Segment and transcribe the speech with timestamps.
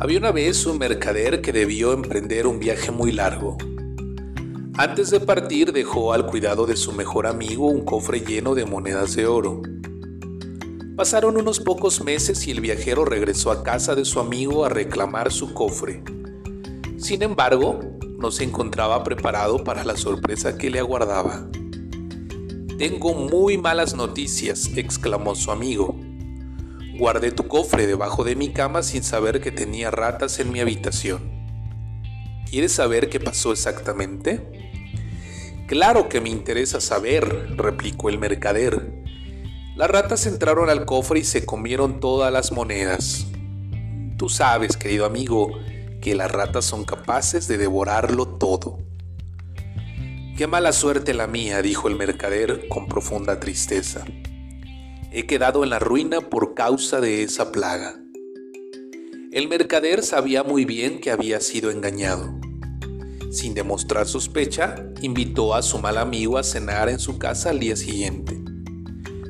[0.00, 3.58] Había una vez un mercader que debió emprender un viaje muy largo.
[4.76, 9.16] Antes de partir dejó al cuidado de su mejor amigo un cofre lleno de monedas
[9.16, 9.60] de oro.
[10.96, 15.32] Pasaron unos pocos meses y el viajero regresó a casa de su amigo a reclamar
[15.32, 16.04] su cofre.
[16.96, 17.80] Sin embargo,
[18.20, 21.50] no se encontraba preparado para la sorpresa que le aguardaba.
[22.78, 25.98] Tengo muy malas noticias, exclamó su amigo.
[26.98, 31.30] Guardé tu cofre debajo de mi cama sin saber que tenía ratas en mi habitación.
[32.50, 34.74] ¿Quieres saber qué pasó exactamente?
[35.68, 39.04] Claro que me interesa saber, replicó el mercader.
[39.76, 43.28] Las ratas entraron al cofre y se comieron todas las monedas.
[44.16, 45.52] Tú sabes, querido amigo,
[46.02, 48.78] que las ratas son capaces de devorarlo todo.
[50.36, 54.04] Qué mala suerte la mía, dijo el mercader con profunda tristeza.
[55.10, 57.98] He quedado en la ruina por causa de esa plaga.
[59.32, 62.38] El mercader sabía muy bien que había sido engañado.
[63.30, 67.74] Sin demostrar sospecha, invitó a su mal amigo a cenar en su casa al día
[67.74, 68.38] siguiente.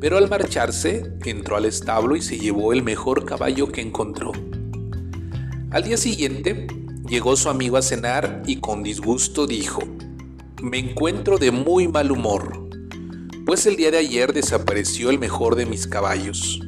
[0.00, 4.32] Pero al marcharse, entró al establo y se llevó el mejor caballo que encontró.
[5.70, 6.66] Al día siguiente,
[7.08, 9.82] llegó su amigo a cenar y con disgusto dijo,
[10.60, 12.69] me encuentro de muy mal humor
[13.50, 16.60] pues el día de ayer desapareció el mejor de mis caballos.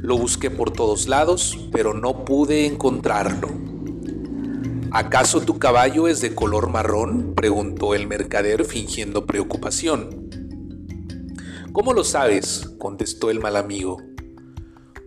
[0.00, 3.48] Lo busqué por todos lados, pero no pude encontrarlo.
[4.92, 7.34] ¿Acaso tu caballo es de color marrón?
[7.34, 10.30] preguntó el mercader fingiendo preocupación.
[11.72, 12.70] ¿Cómo lo sabes?
[12.78, 14.00] contestó el mal amigo.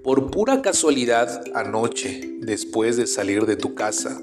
[0.04, 4.20] Por pura casualidad, anoche, después de salir de tu casa,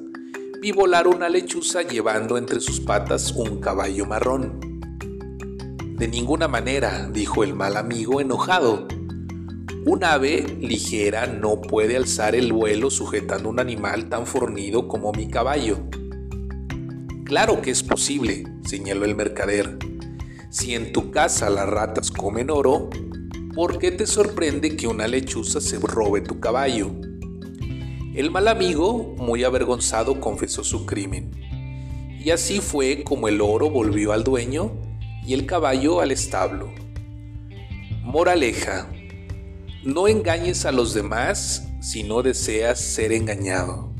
[0.60, 4.65] vi volar una lechuza llevando entre sus patas un caballo marrón.
[5.96, 8.86] De ninguna manera, dijo el mal amigo enojado.
[9.86, 15.28] Un ave ligera no puede alzar el vuelo sujetando un animal tan fornido como mi
[15.28, 15.78] caballo.
[17.24, 19.78] Claro que es posible, señaló el mercader.
[20.50, 22.90] Si en tu casa las ratas comen oro,
[23.54, 26.90] ¿por qué te sorprende que una lechuza se robe tu caballo?
[28.14, 31.30] El mal amigo, muy avergonzado, confesó su crimen.
[32.22, 34.85] Y así fue como el oro volvió al dueño
[35.26, 36.72] y el caballo al establo.
[38.02, 38.88] Moraleja,
[39.82, 43.95] no engañes a los demás si no deseas ser engañado.